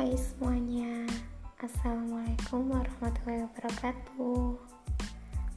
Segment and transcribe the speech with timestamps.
[0.00, 1.04] Hai semuanya.
[1.60, 4.56] Assalamualaikum warahmatullahi wabarakatuh.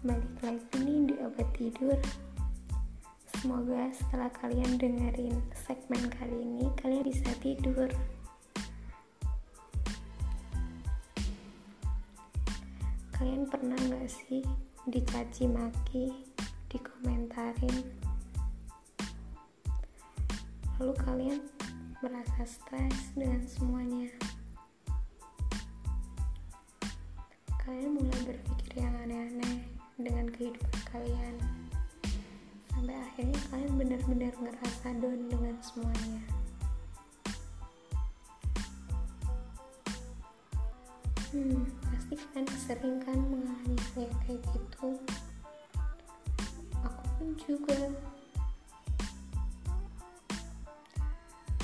[0.04, 1.96] Balik lagi nih di obat tidur.
[3.40, 7.88] Semoga setelah kalian dengerin segmen kali ini Kalian bisa tidur.
[13.16, 14.44] Kalian pernah gak sih
[14.92, 16.12] dicaci maki
[16.68, 17.80] Dikomentarin?
[20.84, 21.40] Lalu kalian
[22.04, 24.12] merasa stres dengan semuanya.
[27.64, 29.64] Kalian mulai berpikir yang aneh-aneh
[29.96, 31.36] dengan kehidupan kalian.
[32.76, 36.24] Sampai akhirnya kalian benar-benar ngerasa down dengan semuanya.
[41.32, 45.00] Hmm pasti kalian sering kan mengalami kayak gitu?
[46.84, 47.80] Aku pun juga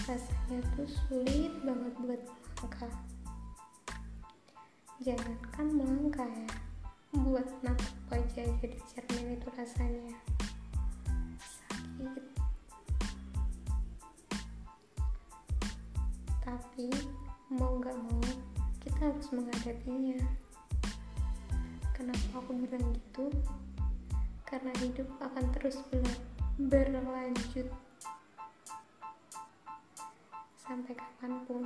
[0.09, 2.93] rasanya tuh sulit banget buat melangkah.
[5.05, 6.49] Jangankan melangkah ya
[7.13, 10.17] buat natap aja jadi cermin itu rasanya.
[11.37, 12.25] Sakit.
[16.41, 16.89] Tapi
[17.53, 18.25] mau nggak mau
[18.81, 20.25] kita harus menghadapinya.
[21.93, 23.29] Kenapa aku bilang gitu?
[24.41, 25.77] Karena hidup akan terus
[26.57, 27.69] berlanjut
[30.69, 31.65] sampai kapan pun.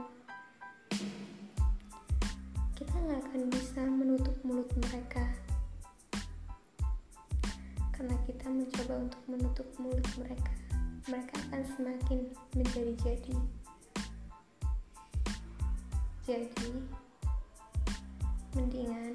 [2.71, 5.27] Kita nggak akan bisa menutup mulut mereka.
[7.91, 10.53] Karena kita mencoba untuk menutup mulut mereka
[11.03, 12.19] mereka akan semakin
[12.55, 13.35] menjadi-jadi
[16.23, 16.71] jadi
[18.55, 19.11] mendingan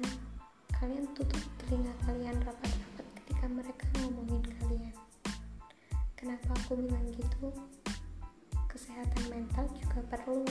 [0.77, 4.95] kalian tutup telinga kalian rapat-rapat ketika mereka ngomongin kalian.
[6.13, 7.49] Kenapa aku bilang gitu
[8.99, 10.43] kesehatan mental juga perlu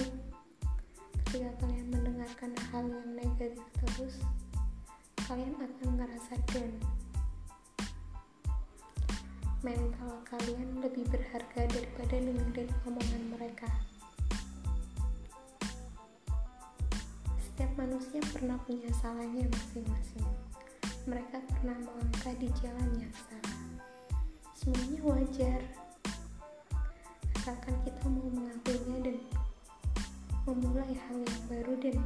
[1.13, 4.25] ketika kalian mendengarkan hal yang negatif terus
[5.29, 6.73] kalian akan ngerasa down.
[9.61, 13.69] Mental kalian lebih berharga daripada dengerin omongan mereka.
[17.37, 20.25] Setiap manusia pernah punya salahnya masing-masing.
[21.05, 23.61] Mereka pernah melangkah di jalan yang salah.
[24.57, 25.61] Semuanya wajar.
[27.49, 29.19] Asalkan kita mau mengakuinya dan
[30.47, 31.97] memulai hal yang baru dan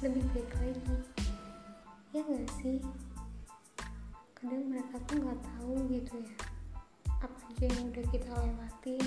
[0.00, 0.96] lebih baik lagi.
[2.16, 2.80] Ya gak sih?
[4.32, 6.36] Kadang mereka tuh nggak tahu gitu ya
[7.20, 9.04] apa aja yang udah kita lewatin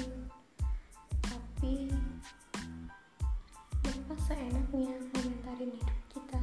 [1.26, 1.90] tapi
[3.82, 6.42] mereka seenaknya komentarin hidup kita.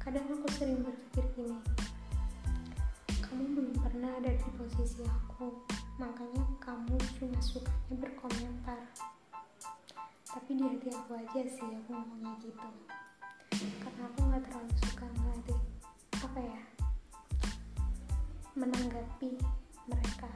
[0.00, 1.60] Kadang aku sering berpikir gini
[3.20, 8.82] kamu belum pernah ada di posisi aku makanya kamu cuma sukanya berkomentar.
[10.32, 12.68] Tapi di hati aku aja sih aku ngomongnya gitu.
[13.84, 15.60] Karena aku nggak terlalu suka ngeliatin
[16.22, 16.62] apa ya
[18.56, 19.30] menanggapi
[19.84, 20.30] mereka.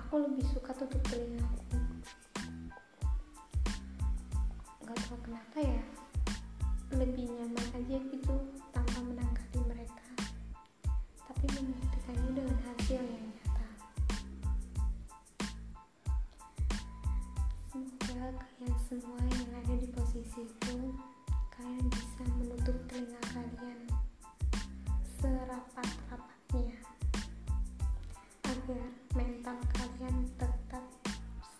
[0.00, 1.76] Aku lebih suka tutup telinga aku.
[4.84, 5.82] Nggak tahu kenapa ya
[6.96, 8.36] lebih nyaman aja gitu
[8.72, 10.08] tanpa menanggapi mereka.
[11.28, 13.21] Tapi membuktikannya dengan hasil yang
[18.22, 20.94] semoga kalian semua yang ada di posisi itu
[21.58, 23.82] kalian bisa menutup telinga kalian
[25.18, 26.78] serapat-rapatnya
[28.46, 28.86] agar
[29.18, 30.86] mental kalian tetap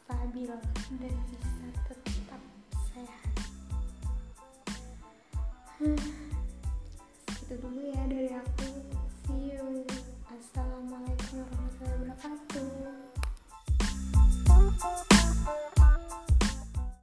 [0.06, 0.54] stabil
[1.02, 2.42] dan bisa tetap
[2.94, 3.34] sehat.
[5.82, 6.11] Itu